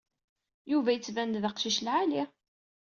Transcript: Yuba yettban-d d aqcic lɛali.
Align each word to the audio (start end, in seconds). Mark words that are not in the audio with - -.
Yuba 0.71 0.89
yettban-d 0.93 1.35
d 1.43 1.45
aqcic 1.49 1.77
lɛali. 1.85 2.23